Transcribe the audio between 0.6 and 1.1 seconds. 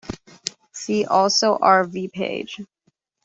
See